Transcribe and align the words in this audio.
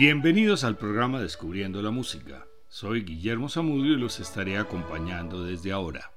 Bienvenidos 0.00 0.64
al 0.64 0.78
programa 0.78 1.20
Descubriendo 1.20 1.82
la 1.82 1.90
Música. 1.90 2.46
Soy 2.70 3.02
Guillermo 3.02 3.50
Zamudio 3.50 3.92
y 3.92 3.98
los 3.98 4.18
estaré 4.18 4.56
acompañando 4.56 5.44
desde 5.44 5.72
ahora. 5.72 6.10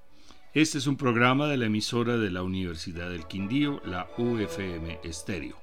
Este 0.54 0.78
es 0.78 0.88
un 0.88 0.96
programa 0.96 1.50
de 1.50 1.58
la 1.58 1.66
emisora 1.66 2.16
de 2.16 2.32
la 2.32 2.44
Universidad 2.44 3.10
del 3.10 3.28
Quindío, 3.28 3.82
la 3.84 4.08
UFM 4.18 5.02
Estéreo. 5.04 5.58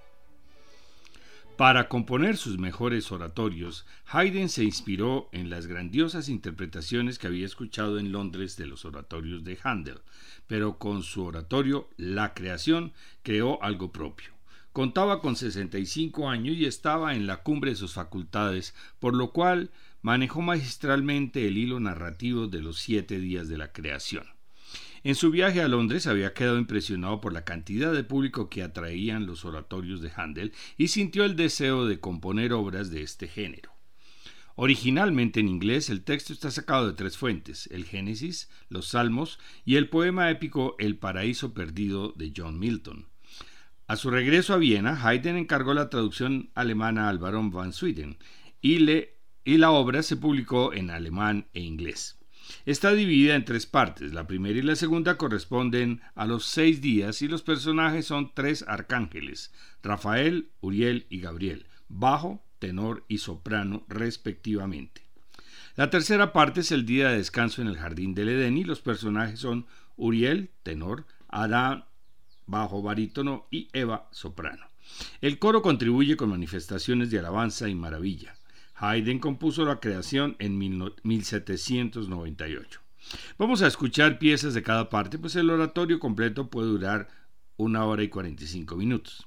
Para 1.56 1.88
componer 1.88 2.36
sus 2.36 2.58
mejores 2.58 3.10
oratorios, 3.10 3.86
Haydn 4.04 4.50
se 4.50 4.64
inspiró 4.64 5.30
en 5.32 5.48
las 5.48 5.66
grandiosas 5.66 6.28
interpretaciones 6.28 7.18
que 7.18 7.26
había 7.26 7.46
escuchado 7.46 7.98
en 7.98 8.12
Londres 8.12 8.58
de 8.58 8.66
los 8.66 8.84
oratorios 8.84 9.44
de 9.44 9.58
Handel, 9.62 10.02
pero 10.46 10.76
con 10.76 11.02
su 11.02 11.24
oratorio 11.24 11.88
La 11.96 12.34
Creación 12.34 12.92
creó 13.22 13.62
algo 13.62 13.92
propio. 13.92 14.39
Contaba 14.72 15.20
con 15.20 15.34
65 15.34 16.28
años 16.28 16.56
y 16.56 16.64
estaba 16.64 17.14
en 17.14 17.26
la 17.26 17.42
cumbre 17.42 17.70
de 17.70 17.76
sus 17.76 17.94
facultades, 17.94 18.74
por 19.00 19.14
lo 19.14 19.32
cual 19.32 19.70
manejó 20.00 20.42
magistralmente 20.42 21.48
el 21.48 21.58
hilo 21.58 21.80
narrativo 21.80 22.46
de 22.46 22.60
los 22.60 22.78
siete 22.78 23.18
días 23.18 23.48
de 23.48 23.58
la 23.58 23.72
creación. 23.72 24.24
En 25.02 25.14
su 25.14 25.30
viaje 25.30 25.62
a 25.62 25.68
Londres 25.68 26.06
había 26.06 26.34
quedado 26.34 26.58
impresionado 26.58 27.20
por 27.20 27.32
la 27.32 27.44
cantidad 27.44 27.92
de 27.92 28.04
público 28.04 28.50
que 28.50 28.62
atraían 28.62 29.26
los 29.26 29.44
oratorios 29.44 30.02
de 30.02 30.12
Handel 30.14 30.52
y 30.76 30.88
sintió 30.88 31.24
el 31.24 31.36
deseo 31.36 31.86
de 31.86 32.00
componer 32.00 32.52
obras 32.52 32.90
de 32.90 33.02
este 33.02 33.26
género. 33.26 33.72
Originalmente 34.56 35.40
en 35.40 35.48
inglés, 35.48 35.88
el 35.88 36.04
texto 36.04 36.34
está 36.34 36.50
sacado 36.50 36.86
de 36.86 36.92
tres 36.92 37.16
fuentes, 37.16 37.66
el 37.72 37.86
Génesis, 37.86 38.50
los 38.68 38.88
Salmos 38.88 39.38
y 39.64 39.76
el 39.76 39.88
poema 39.88 40.30
épico 40.30 40.76
El 40.78 40.96
Paraíso 40.96 41.54
Perdido 41.54 42.12
de 42.12 42.32
John 42.36 42.58
Milton. 42.58 43.08
A 43.90 43.96
su 43.96 44.08
regreso 44.08 44.54
a 44.54 44.56
Viena, 44.56 45.04
Haydn 45.04 45.36
encargó 45.36 45.74
la 45.74 45.90
traducción 45.90 46.52
alemana 46.54 47.08
al 47.08 47.18
barón 47.18 47.50
van 47.50 47.72
Swieten 47.72 48.18
y, 48.62 48.76
y 49.42 49.56
la 49.58 49.72
obra 49.72 50.04
se 50.04 50.16
publicó 50.16 50.72
en 50.72 50.90
alemán 50.90 51.48
e 51.54 51.62
inglés. 51.62 52.16
Está 52.66 52.92
dividida 52.92 53.34
en 53.34 53.44
tres 53.44 53.66
partes. 53.66 54.12
La 54.12 54.28
primera 54.28 54.56
y 54.56 54.62
la 54.62 54.76
segunda 54.76 55.16
corresponden 55.16 56.02
a 56.14 56.24
los 56.24 56.44
seis 56.44 56.80
días 56.80 57.20
y 57.22 57.26
los 57.26 57.42
personajes 57.42 58.06
son 58.06 58.30
tres 58.32 58.64
arcángeles, 58.68 59.52
Rafael, 59.82 60.52
Uriel 60.60 61.08
y 61.10 61.18
Gabriel, 61.18 61.66
bajo, 61.88 62.44
tenor 62.60 63.04
y 63.08 63.18
soprano 63.18 63.86
respectivamente. 63.88 65.02
La 65.74 65.90
tercera 65.90 66.32
parte 66.32 66.60
es 66.60 66.70
el 66.70 66.86
día 66.86 67.08
de 67.08 67.16
descanso 67.16 67.60
en 67.60 67.66
el 67.66 67.76
jardín 67.76 68.14
del 68.14 68.28
Edén 68.28 68.56
y 68.56 68.62
los 68.62 68.82
personajes 68.82 69.40
son 69.40 69.66
Uriel, 69.96 70.52
tenor, 70.62 71.06
Adán, 71.26 71.86
bajo 72.50 72.82
barítono 72.82 73.46
y 73.50 73.68
Eva, 73.72 74.08
soprano. 74.10 74.66
El 75.20 75.38
coro 75.38 75.62
contribuye 75.62 76.16
con 76.16 76.30
manifestaciones 76.30 77.10
de 77.10 77.20
alabanza 77.20 77.68
y 77.68 77.74
maravilla. 77.74 78.34
Haydn 78.74 79.18
compuso 79.18 79.64
la 79.64 79.78
creación 79.78 80.36
en 80.38 80.58
1798. 80.58 82.80
Vamos 83.38 83.62
a 83.62 83.66
escuchar 83.66 84.18
piezas 84.18 84.54
de 84.54 84.62
cada 84.62 84.88
parte, 84.88 85.18
pues 85.18 85.36
el 85.36 85.50
oratorio 85.50 85.98
completo 85.98 86.48
puede 86.48 86.68
durar 86.68 87.08
una 87.56 87.84
hora 87.84 88.02
y 88.02 88.08
45 88.08 88.76
minutos. 88.76 89.26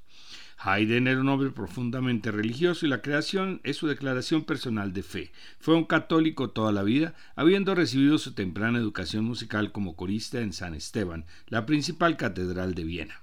Haydn 0.57 1.07
era 1.07 1.19
un 1.19 1.29
hombre 1.29 1.49
profundamente 1.49 2.31
religioso 2.31 2.85
y 2.85 2.89
la 2.89 3.01
creación 3.01 3.61
es 3.63 3.77
su 3.77 3.87
declaración 3.87 4.43
personal 4.43 4.93
de 4.93 5.03
fe. 5.03 5.31
Fue 5.59 5.75
un 5.75 5.85
católico 5.85 6.49
toda 6.49 6.71
la 6.71 6.83
vida, 6.83 7.15
habiendo 7.35 7.75
recibido 7.75 8.17
su 8.17 8.33
temprana 8.33 8.79
educación 8.79 9.25
musical 9.25 9.71
como 9.71 9.95
corista 9.95 10.41
en 10.41 10.53
San 10.53 10.73
Esteban, 10.73 11.25
la 11.47 11.65
principal 11.65 12.17
catedral 12.17 12.75
de 12.75 12.83
Viena. 12.83 13.21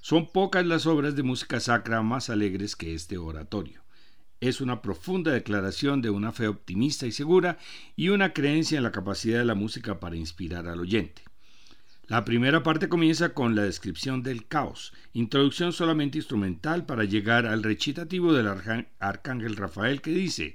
Son 0.00 0.30
pocas 0.30 0.66
las 0.66 0.86
obras 0.86 1.16
de 1.16 1.22
música 1.22 1.60
sacra 1.60 2.02
más 2.02 2.30
alegres 2.30 2.76
que 2.76 2.94
este 2.94 3.18
oratorio 3.18 3.84
es 4.48 4.60
una 4.60 4.82
profunda 4.82 5.32
declaración 5.32 6.02
de 6.02 6.10
una 6.10 6.30
fe 6.30 6.48
optimista 6.48 7.06
y 7.06 7.12
segura 7.12 7.56
y 7.96 8.10
una 8.10 8.34
creencia 8.34 8.76
en 8.76 8.84
la 8.84 8.92
capacidad 8.92 9.38
de 9.38 9.44
la 9.46 9.54
música 9.54 10.00
para 10.00 10.16
inspirar 10.16 10.66
al 10.68 10.80
oyente. 10.80 11.22
La 12.06 12.24
primera 12.24 12.62
parte 12.62 12.88
comienza 12.90 13.32
con 13.32 13.54
la 13.54 13.62
descripción 13.62 14.22
del 14.22 14.46
caos, 14.46 14.92
introducción 15.14 15.72
solamente 15.72 16.18
instrumental 16.18 16.84
para 16.84 17.04
llegar 17.04 17.46
al 17.46 17.62
recitativo 17.62 18.34
del 18.34 18.46
arcángel 18.98 19.56
Rafael 19.56 20.02
que 20.02 20.10
dice, 20.10 20.54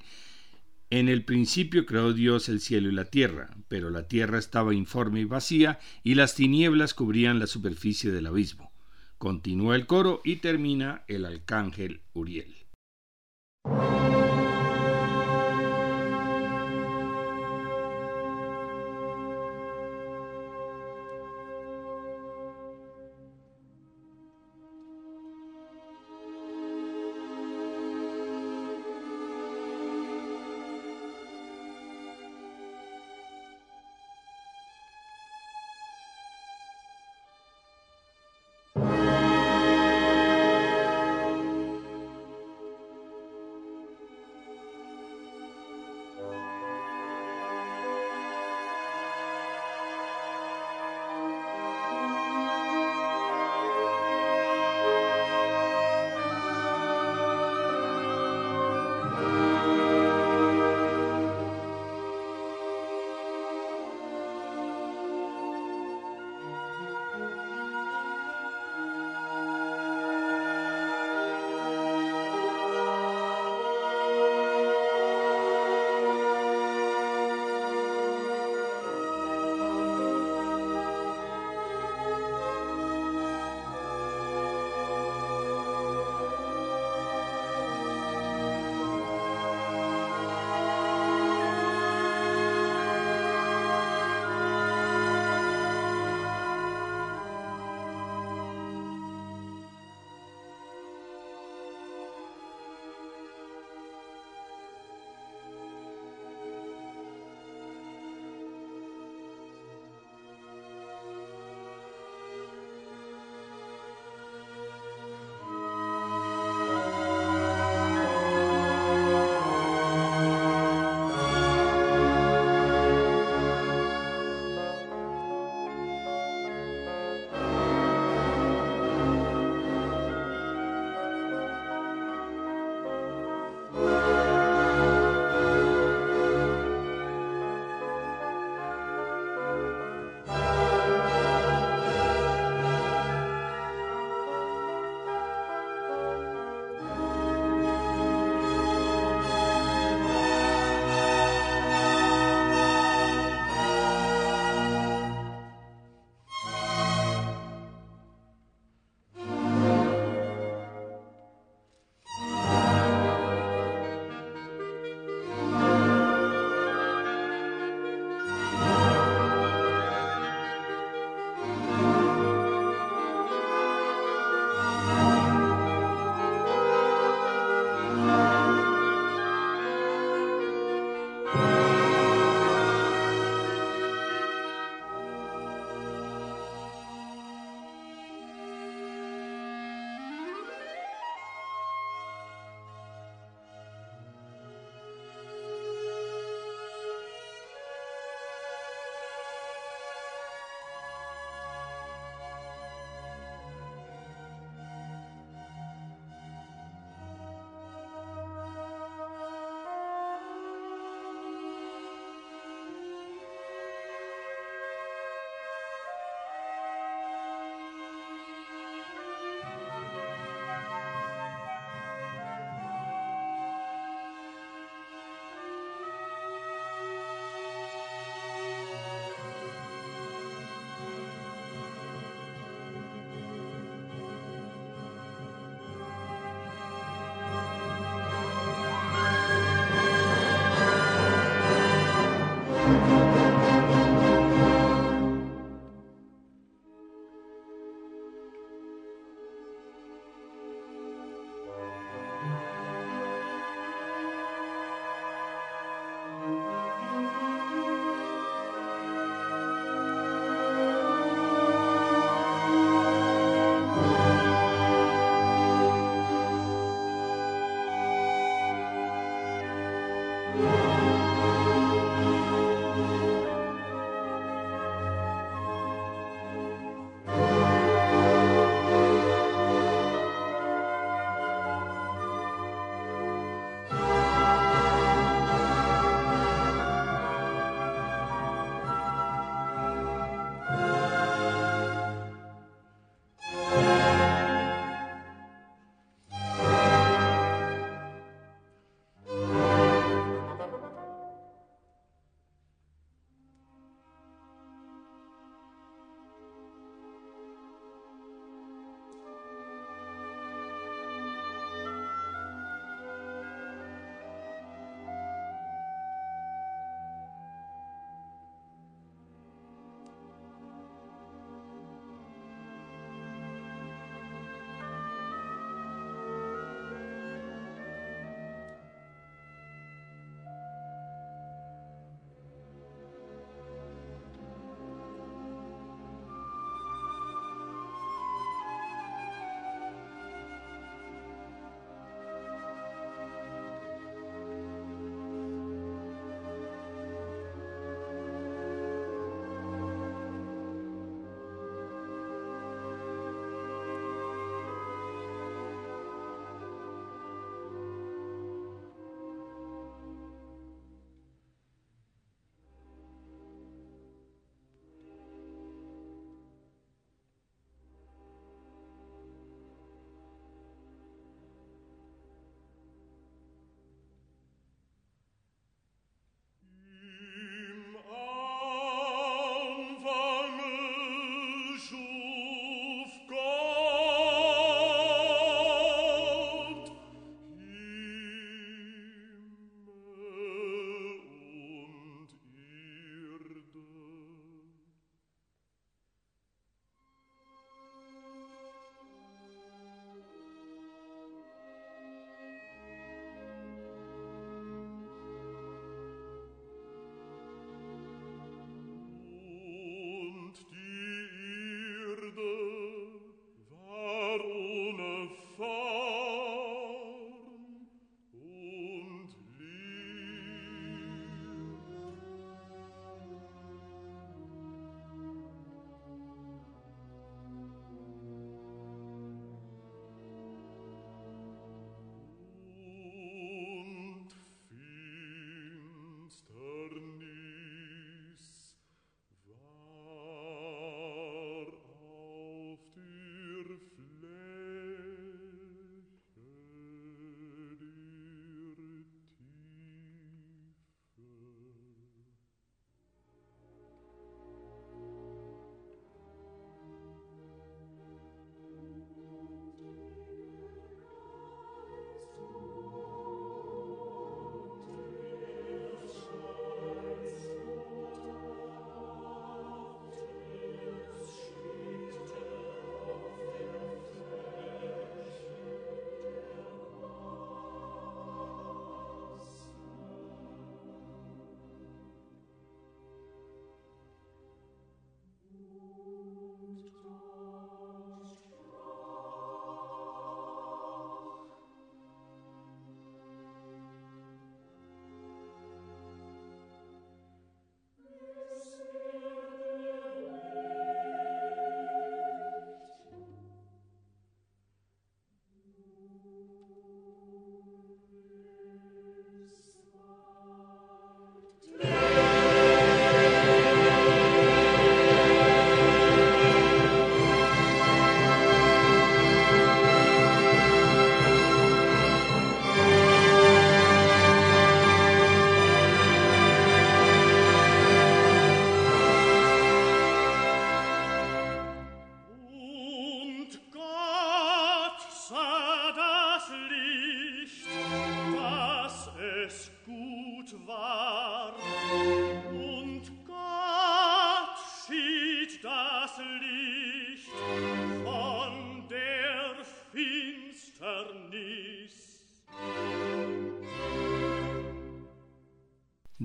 en 0.91 1.07
el 1.07 1.23
principio 1.23 1.85
creó 1.85 2.13
Dios 2.13 2.49
el 2.49 2.61
cielo 2.61 2.89
y 2.89 2.93
la 2.93 3.05
tierra, 3.05 3.49
pero 3.67 3.89
la 3.89 4.07
tierra 4.07 4.39
estaba 4.39 4.73
informe 4.73 5.21
y 5.21 5.25
vacía, 5.25 5.79
y 6.03 6.15
las 6.15 6.33
tinieblas 6.33 6.95
cubrían 6.95 7.39
la 7.39 7.45
superficie 7.45 8.11
del 8.11 8.27
abismo. 8.27 8.71
Continúa 9.19 9.75
el 9.75 9.85
coro 9.85 10.21
y 10.23 10.37
termina 10.37 11.03
el 11.07 11.25
arcángel 11.25 12.01
Uriel. 12.13 12.55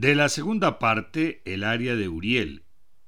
De 0.04 0.14
la 0.14 0.28
segunda 0.28 0.78
parte, 0.78 1.40
el 1.46 1.64
área 1.64 1.96
de 1.96 2.10
Uriel, 2.10 2.64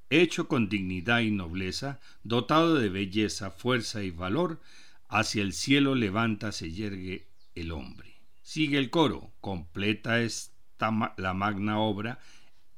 hecho 0.09 0.47
con 0.47 0.67
dignidad 0.67 1.19
y 1.19 1.29
nobleza, 1.29 1.99
dotado 2.23 2.73
de 2.73 2.89
belleza, 2.89 3.51
fuerza 3.51 4.01
y 4.01 4.09
valor, 4.09 4.59
hacia 5.07 5.43
el 5.43 5.53
cielo 5.53 5.93
levanta 5.93 6.51
se 6.51 6.71
yergue 6.71 7.27
el 7.53 7.71
hombre. 7.71 8.15
Sigue 8.41 8.79
el 8.79 8.89
coro, 8.89 9.31
completa 9.41 10.21
esta 10.21 11.13
la 11.17 11.35
magna 11.35 11.77
obra, 11.77 12.17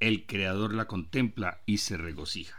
el 0.01 0.25
creador 0.25 0.73
la 0.73 0.85
contempla 0.85 1.61
y 1.65 1.77
se 1.77 1.95
regocija. 1.95 2.58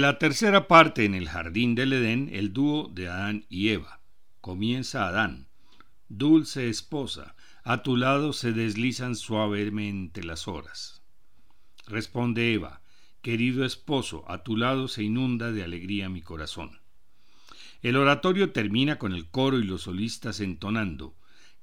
La 0.00 0.18
tercera 0.18 0.66
parte 0.66 1.04
en 1.04 1.14
el 1.14 1.28
jardín 1.28 1.74
del 1.74 1.92
Edén, 1.92 2.30
el 2.32 2.54
dúo 2.54 2.88
de 2.88 3.08
Adán 3.08 3.44
y 3.50 3.68
Eva. 3.68 4.00
Comienza 4.40 5.06
Adán. 5.06 5.48
Dulce 6.08 6.70
esposa, 6.70 7.36
a 7.64 7.82
tu 7.82 7.98
lado 7.98 8.32
se 8.32 8.54
deslizan 8.54 9.14
suavemente 9.14 10.22
las 10.22 10.48
horas. 10.48 11.02
Responde 11.86 12.54
Eva, 12.54 12.80
querido 13.20 13.62
esposo, 13.62 14.24
a 14.26 14.42
tu 14.42 14.56
lado 14.56 14.88
se 14.88 15.02
inunda 15.02 15.52
de 15.52 15.64
alegría 15.64 16.08
mi 16.08 16.22
corazón. 16.22 16.80
El 17.82 17.96
oratorio 17.96 18.52
termina 18.52 18.96
con 18.96 19.12
el 19.12 19.28
coro 19.28 19.58
y 19.58 19.64
los 19.64 19.82
solistas 19.82 20.40
entonando, 20.40 21.14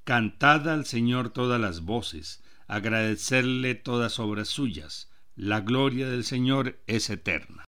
Cantad 0.04 0.70
al 0.70 0.86
Señor 0.86 1.32
todas 1.32 1.60
las 1.60 1.82
voces, 1.82 2.44
agradecerle 2.68 3.74
todas 3.74 4.20
obras 4.20 4.48
suyas, 4.48 5.10
la 5.36 5.62
gloria 5.62 6.08
del 6.08 6.24
Señor 6.24 6.80
es 6.86 7.10
eterna. 7.10 7.67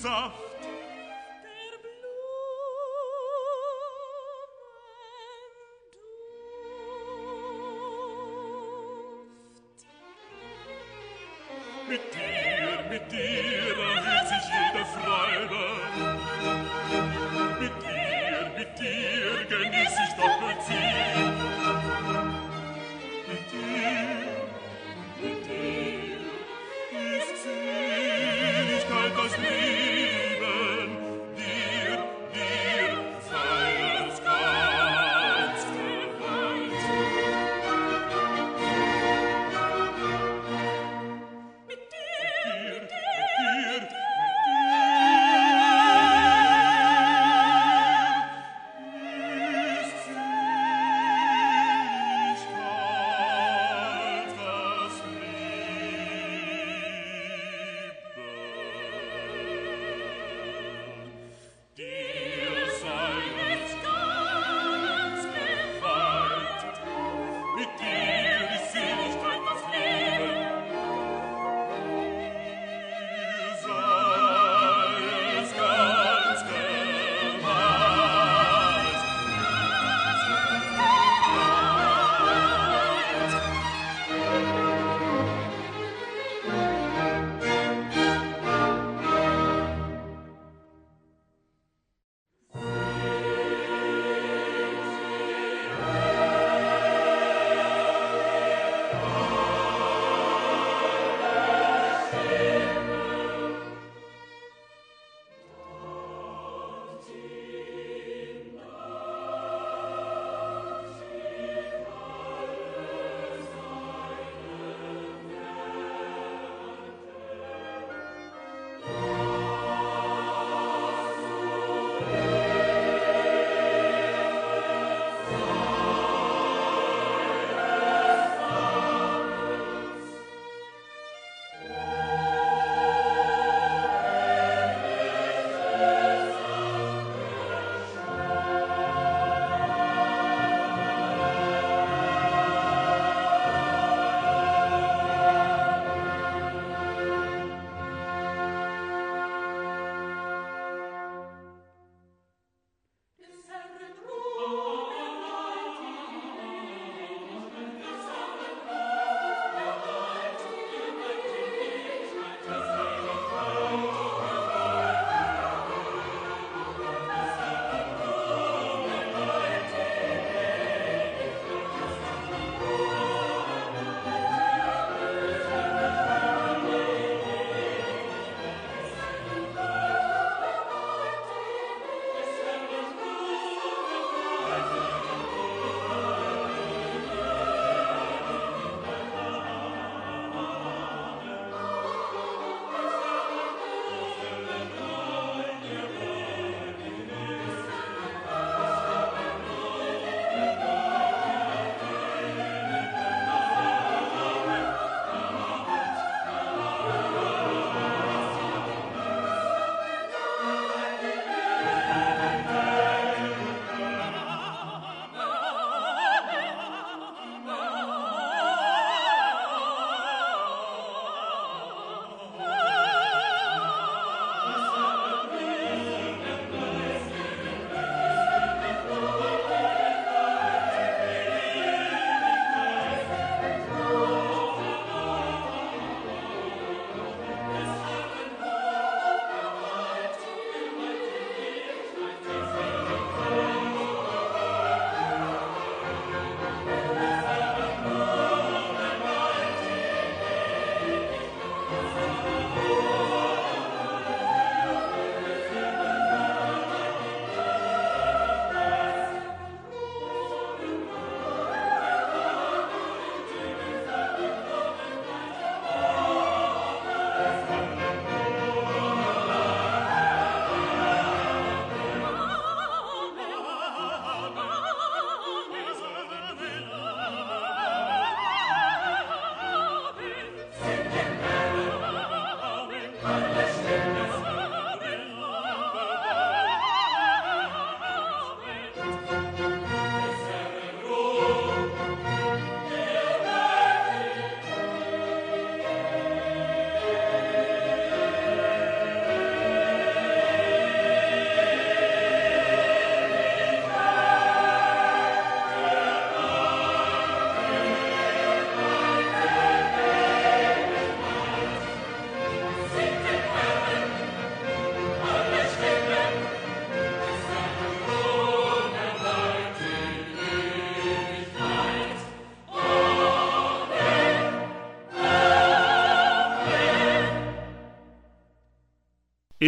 Apfelsaft. 0.00 0.34
Mit 11.88 12.00
dir, 12.14 12.88
mit 12.88 13.12
dir, 13.12 14.09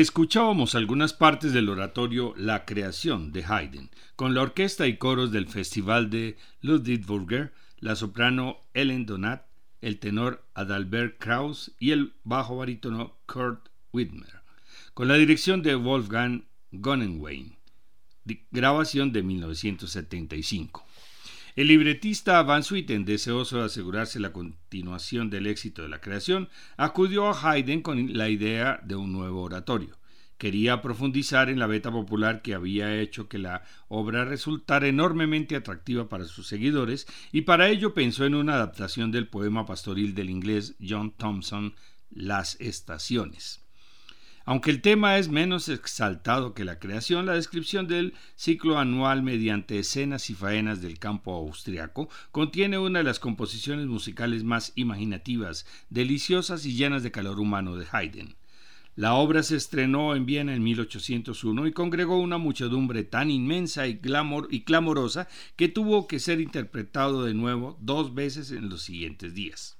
Escuchábamos 0.02 0.74
algunas 0.74 1.12
partes 1.12 1.52
del 1.52 1.68
oratorio 1.68 2.34
La 2.36 2.64
creación 2.64 3.30
de 3.30 3.44
Haydn, 3.44 3.88
con 4.16 4.34
la 4.34 4.42
orquesta 4.42 4.88
y 4.88 4.96
coros 4.96 5.30
del 5.30 5.46
Festival 5.46 6.10
de 6.10 6.36
Ludwigsburger, 6.60 7.52
la 7.78 7.94
soprano 7.94 8.56
Ellen 8.74 9.06
Donat, 9.06 9.46
el 9.80 10.00
tenor 10.00 10.44
Adalbert 10.54 11.18
Kraus 11.20 11.70
y 11.78 11.92
el 11.92 12.14
bajo 12.24 12.56
barítono 12.56 13.16
Kurt 13.26 13.68
Widmer, 13.92 14.42
con 14.92 15.06
la 15.06 15.14
dirección 15.14 15.62
de 15.62 15.76
Wolfgang 15.76 16.46
Gonenwein, 16.72 17.56
grabación 18.50 19.12
de 19.12 19.22
1975. 19.22 20.84
El 21.54 21.66
libretista 21.66 22.42
Van 22.42 22.62
Swieten, 22.62 23.04
deseoso 23.04 23.58
de 23.58 23.64
asegurarse 23.64 24.18
la 24.18 24.32
continuación 24.32 25.28
del 25.28 25.46
éxito 25.46 25.82
de 25.82 25.90
la 25.90 26.00
creación, 26.00 26.48
acudió 26.78 27.28
a 27.28 27.38
Haydn 27.38 27.82
con 27.82 28.16
la 28.16 28.30
idea 28.30 28.80
de 28.82 28.96
un 28.96 29.12
nuevo 29.12 29.42
oratorio. 29.42 29.98
Quería 30.38 30.80
profundizar 30.80 31.50
en 31.50 31.58
la 31.58 31.66
beta 31.66 31.92
popular 31.92 32.40
que 32.40 32.54
había 32.54 32.98
hecho 32.98 33.28
que 33.28 33.36
la 33.36 33.64
obra 33.88 34.24
resultara 34.24 34.88
enormemente 34.88 35.54
atractiva 35.54 36.08
para 36.08 36.24
sus 36.24 36.46
seguidores 36.46 37.06
y 37.32 37.42
para 37.42 37.68
ello 37.68 37.92
pensó 37.92 38.24
en 38.24 38.34
una 38.34 38.54
adaptación 38.54 39.12
del 39.12 39.28
poema 39.28 39.66
pastoril 39.66 40.14
del 40.14 40.30
inglés 40.30 40.74
John 40.80 41.12
Thompson, 41.12 41.74
Las 42.10 42.58
Estaciones. 42.62 43.61
Aunque 44.44 44.70
el 44.70 44.80
tema 44.80 45.18
es 45.18 45.28
menos 45.28 45.68
exaltado 45.68 46.52
que 46.52 46.64
la 46.64 46.78
creación, 46.78 47.26
la 47.26 47.34
descripción 47.34 47.86
del 47.86 48.14
ciclo 48.34 48.78
anual 48.78 49.22
mediante 49.22 49.78
escenas 49.78 50.30
y 50.30 50.34
faenas 50.34 50.82
del 50.82 50.98
campo 50.98 51.34
austriaco 51.34 52.08
contiene 52.32 52.78
una 52.78 52.98
de 53.00 53.04
las 53.04 53.20
composiciones 53.20 53.86
musicales 53.86 54.42
más 54.42 54.72
imaginativas, 54.74 55.66
deliciosas 55.90 56.66
y 56.66 56.74
llenas 56.74 57.02
de 57.02 57.12
calor 57.12 57.38
humano 57.38 57.76
de 57.76 57.86
Haydn. 57.90 58.34
La 58.94 59.14
obra 59.14 59.42
se 59.42 59.56
estrenó 59.56 60.14
en 60.14 60.26
Viena 60.26 60.54
en 60.54 60.62
1801 60.62 61.66
y 61.66 61.72
congregó 61.72 62.18
una 62.18 62.36
muchedumbre 62.36 63.04
tan 63.04 63.30
inmensa 63.30 63.86
y, 63.86 64.00
y 64.50 64.60
clamorosa 64.64 65.28
que 65.56 65.68
tuvo 65.68 66.06
que 66.06 66.18
ser 66.18 66.42
interpretado 66.42 67.24
de 67.24 67.32
nuevo 67.32 67.78
dos 67.80 68.14
veces 68.14 68.50
en 68.50 68.68
los 68.68 68.82
siguientes 68.82 69.32
días. 69.32 69.78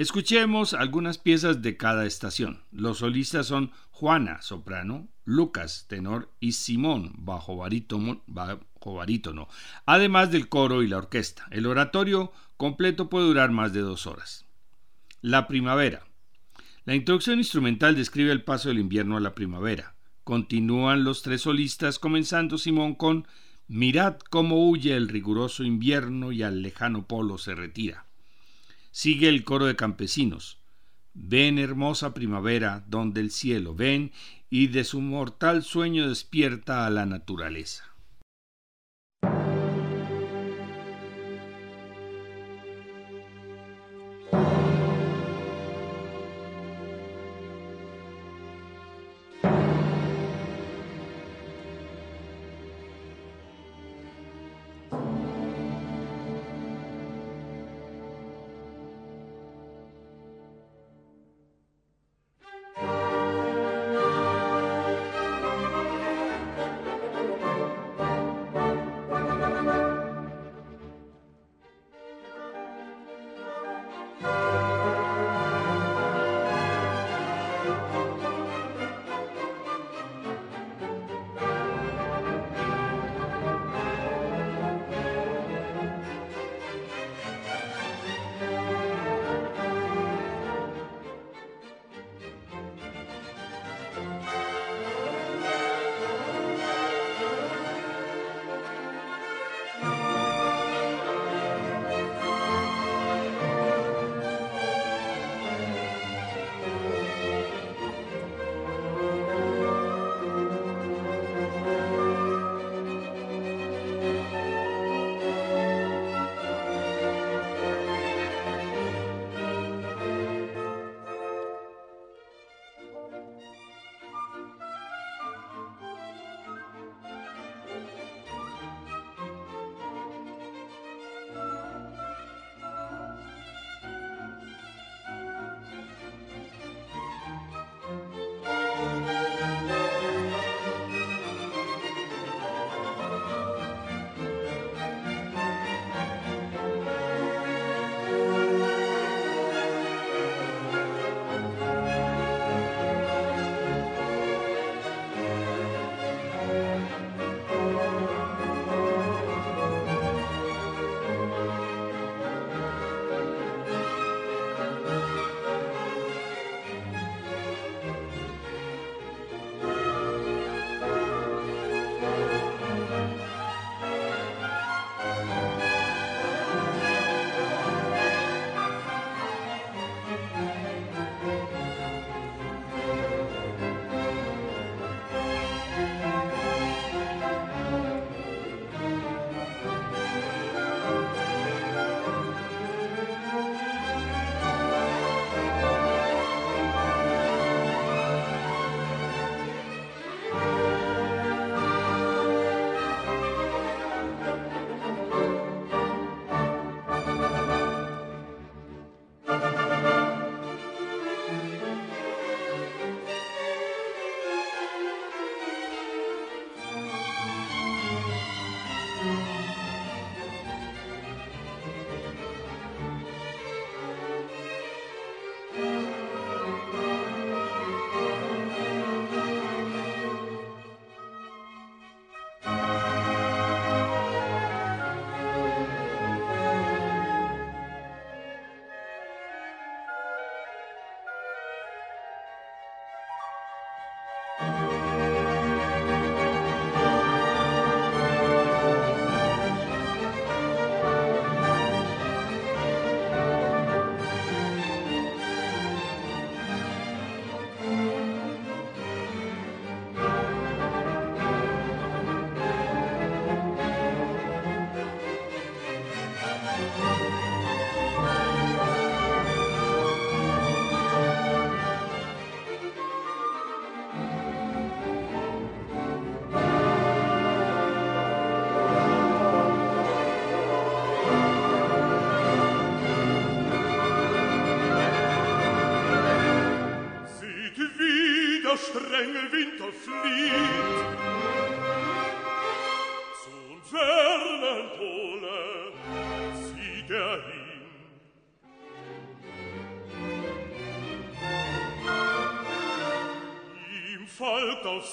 Escuchemos 0.00 0.72
algunas 0.72 1.18
piezas 1.18 1.60
de 1.60 1.76
cada 1.76 2.06
estación. 2.06 2.62
Los 2.72 3.00
solistas 3.00 3.46
son 3.46 3.70
Juana, 3.90 4.40
soprano, 4.40 5.08
Lucas, 5.26 5.84
tenor 5.90 6.30
y 6.40 6.52
Simón, 6.52 7.12
bajo 7.18 7.58
barítono, 7.58 8.22
además 9.84 10.30
del 10.30 10.48
coro 10.48 10.82
y 10.82 10.88
la 10.88 10.96
orquesta. 10.96 11.46
El 11.50 11.66
oratorio 11.66 12.32
completo 12.56 13.10
puede 13.10 13.26
durar 13.26 13.50
más 13.50 13.74
de 13.74 13.82
dos 13.82 14.06
horas. 14.06 14.46
La 15.20 15.46
primavera. 15.46 16.06
La 16.86 16.94
introducción 16.94 17.36
instrumental 17.36 17.94
describe 17.94 18.32
el 18.32 18.42
paso 18.42 18.70
del 18.70 18.78
invierno 18.78 19.18
a 19.18 19.20
la 19.20 19.34
primavera. 19.34 19.96
Continúan 20.24 21.04
los 21.04 21.20
tres 21.20 21.42
solistas, 21.42 21.98
comenzando 21.98 22.56
Simón 22.56 22.94
con 22.94 23.26
Mirad 23.68 24.16
cómo 24.30 24.66
huye 24.66 24.96
el 24.96 25.10
riguroso 25.10 25.62
invierno 25.62 26.32
y 26.32 26.42
al 26.42 26.62
lejano 26.62 27.06
polo 27.06 27.36
se 27.36 27.54
retira. 27.54 28.06
Sigue 28.90 29.28
el 29.28 29.44
coro 29.44 29.66
de 29.66 29.76
campesinos. 29.76 30.58
Ven 31.14 31.58
hermosa 31.58 32.14
primavera, 32.14 32.84
donde 32.88 33.20
el 33.20 33.30
cielo 33.30 33.74
ven 33.74 34.12
y 34.48 34.68
de 34.68 34.84
su 34.84 35.00
mortal 35.00 35.62
sueño 35.62 36.08
despierta 36.08 36.86
a 36.86 36.90
la 36.90 37.06
naturaleza. 37.06 37.89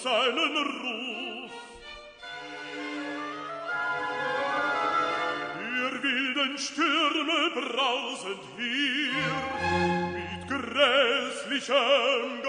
seinen 0.03 0.57
Ruf. 0.57 1.51
Ihr 5.59 6.03
wilden 6.03 6.57
Stürme 6.57 7.41
brausend 7.55 8.43
hier, 8.57 9.37
mit 10.13 10.47
grässlichem 10.47 12.41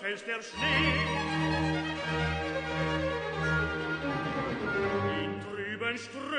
fällt 0.00 0.26
der 0.26 0.42
Schnee. 0.42 0.92
In 5.24 5.40
trüben 5.40 5.98
Strömen 5.98 6.37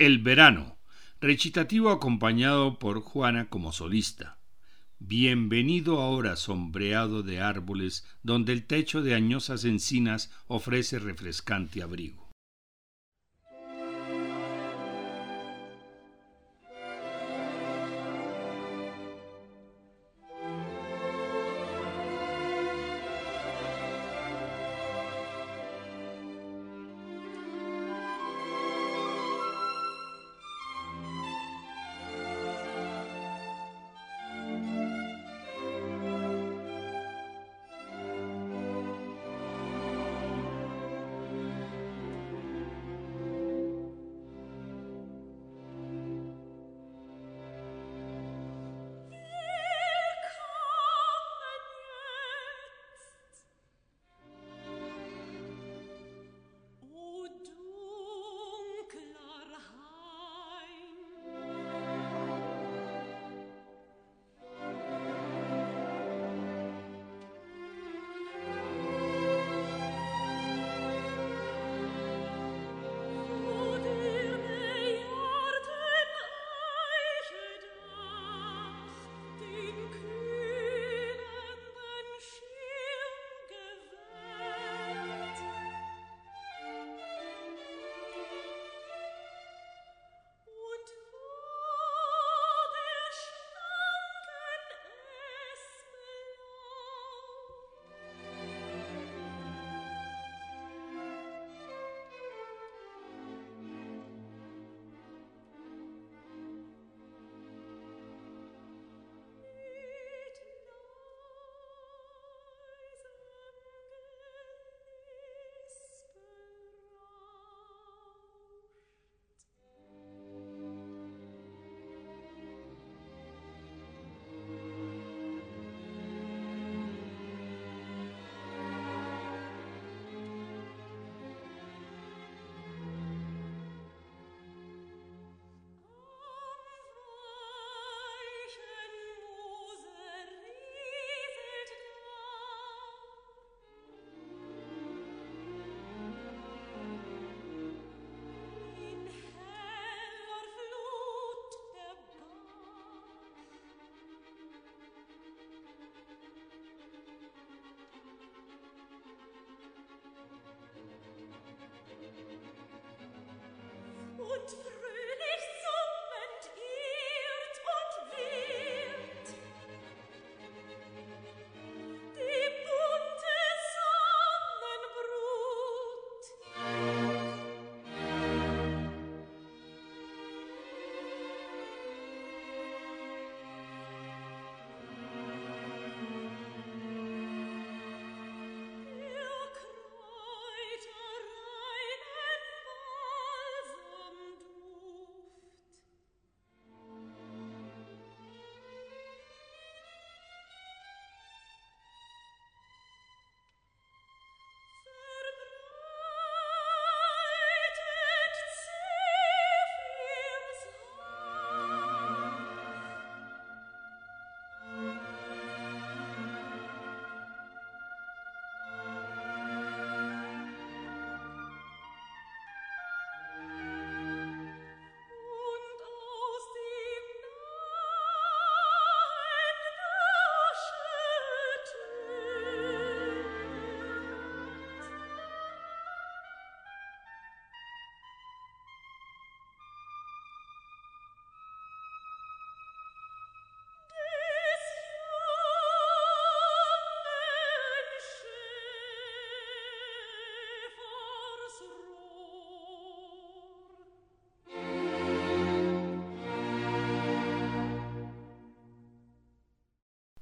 El 0.00 0.16
verano, 0.20 0.78
recitativo 1.20 1.90
acompañado 1.90 2.78
por 2.78 3.02
Juana 3.02 3.50
como 3.50 3.70
solista. 3.70 4.38
Bienvenido 4.98 6.00
ahora 6.00 6.36
sombreado 6.36 7.22
de 7.22 7.42
árboles, 7.42 8.06
donde 8.22 8.54
el 8.54 8.64
techo 8.64 9.02
de 9.02 9.14
añosas 9.14 9.66
encinas 9.66 10.32
ofrece 10.46 10.98
refrescante 11.00 11.82
abrigo. 11.82 12.19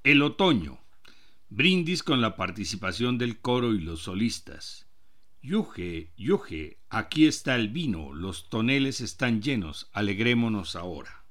El 0.09 0.22
otoño. 0.22 0.78
Brindis 1.50 2.02
con 2.02 2.22
la 2.22 2.34
participación 2.34 3.18
del 3.18 3.42
coro 3.42 3.74
y 3.74 3.80
los 3.80 4.04
solistas. 4.04 4.88
Yuge, 5.42 6.14
yuge, 6.16 6.78
aquí 6.88 7.26
está 7.26 7.56
el 7.56 7.68
vino, 7.68 8.14
los 8.14 8.48
toneles 8.48 9.02
están 9.02 9.42
llenos, 9.42 9.90
alegrémonos 9.92 10.76
ahora. 10.76 11.26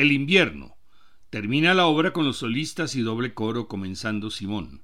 El 0.00 0.12
invierno. 0.12 0.78
Termina 1.28 1.74
la 1.74 1.84
obra 1.84 2.14
con 2.14 2.24
los 2.24 2.38
solistas 2.38 2.96
y 2.96 3.02
doble 3.02 3.34
coro 3.34 3.68
comenzando 3.68 4.30
Simón. 4.30 4.82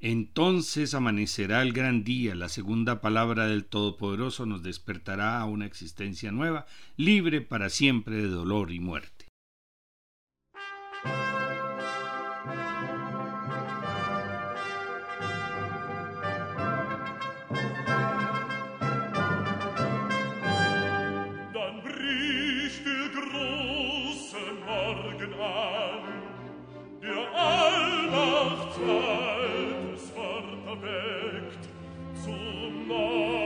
Entonces 0.00 0.94
amanecerá 0.94 1.60
el 1.60 1.74
gran 1.74 2.02
día, 2.02 2.34
la 2.34 2.48
segunda 2.48 3.02
palabra 3.02 3.46
del 3.46 3.66
Todopoderoso 3.66 4.46
nos 4.46 4.62
despertará 4.62 5.38
a 5.38 5.44
una 5.44 5.66
existencia 5.66 6.32
nueva, 6.32 6.64
libre 6.96 7.42
para 7.42 7.68
siempre 7.68 8.16
de 8.16 8.28
dolor 8.28 8.72
y 8.72 8.80
muerte. 8.80 9.13
altes 28.90 30.14
Wort 30.14 30.44
erweckt 30.66 31.68
zum 32.22 32.86
Morgen. 32.88 33.43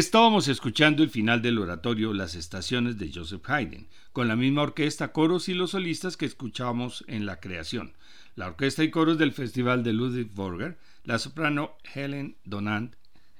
Estábamos 0.00 0.48
escuchando 0.48 1.02
el 1.02 1.10
final 1.10 1.42
del 1.42 1.58
oratorio 1.58 2.14
Las 2.14 2.34
Estaciones 2.34 2.96
de 2.96 3.12
Joseph 3.12 3.44
Haydn, 3.44 3.86
con 4.14 4.28
la 4.28 4.34
misma 4.34 4.62
orquesta, 4.62 5.12
coros 5.12 5.50
y 5.50 5.52
los 5.52 5.72
solistas 5.72 6.16
que 6.16 6.24
escuchamos 6.24 7.04
en 7.06 7.26
la 7.26 7.38
creación. 7.38 7.92
La 8.34 8.46
orquesta 8.46 8.82
y 8.82 8.90
coros 8.90 9.18
del 9.18 9.32
Festival 9.32 9.84
de 9.84 9.92
Ludwig 9.92 10.32
Borger, 10.32 10.78
la 11.04 11.18
soprano 11.18 11.76
Helen 11.94 12.38
Donant, 12.46 12.94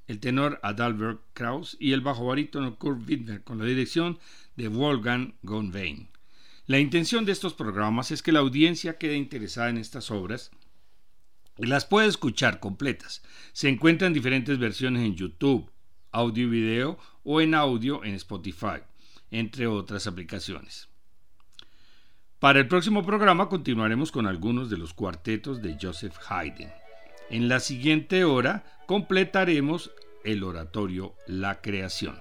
el 0.07 0.21
tenor 0.21 0.61
Adalbert 0.63 1.23
Kraus 1.33 1.79
y 1.81 1.93
el 1.93 2.03
bajo 2.03 2.27
barítono 2.27 2.77
Kurt 2.77 3.09
Widmer, 3.09 3.43
con 3.43 3.59
la 3.59 3.65
dirección 3.65 4.19
de 4.57 4.69
Wolfgang 4.69 5.37
Gonvein. 5.41 6.11
La 6.67 6.79
intención 6.79 7.25
de 7.25 7.33
estos 7.33 7.55
programas 7.55 8.11
es 8.11 8.23
que 8.23 8.33
la 8.33 8.41
audiencia 8.41 8.99
quede 8.99 9.17
interesada 9.17 9.71
en 9.71 9.79
estas 9.79 10.11
obras 10.11 10.51
y 11.57 11.65
las 11.65 11.87
pueda 11.87 12.07
escuchar 12.07 12.61
completas. 12.61 13.23
Se 13.55 13.71
encuentran 13.71 14.13
diferentes 14.13 14.59
versiones 14.59 15.07
en 15.07 15.17
YouTube, 15.17 15.70
audio 16.13 16.45
y 16.45 16.51
video 16.51 16.99
o 17.25 17.41
en 17.41 17.55
audio 17.55 18.05
en 18.05 18.15
Spotify, 18.15 18.83
entre 19.31 19.67
otras 19.67 20.07
aplicaciones. 20.07 20.89
Para 22.39 22.59
el 22.59 22.69
próximo 22.69 23.05
programa 23.05 23.49
continuaremos 23.49 24.11
con 24.13 24.27
algunos 24.27 24.71
de 24.71 24.79
los 24.79 24.95
cuartetos 24.95 25.61
de 25.61 25.77
Joseph 25.81 26.17
Haydn. 26.29 26.73
En 27.29 27.49
la 27.49 27.61
siguiente 27.61 28.25
hora 28.25 28.65
completaremos 28.87 29.91
el 30.25 30.43
oratorio 30.43 31.15
La 31.27 31.61
Creación. 31.61 32.19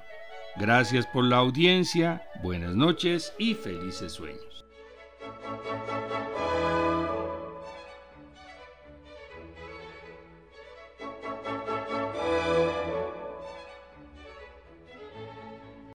Gracias 0.58 1.08
por 1.08 1.24
la 1.24 1.38
audiencia, 1.38 2.24
buenas 2.44 2.76
noches 2.76 3.34
y 3.38 3.54
felices 3.54 4.12
sueños. 4.12 4.66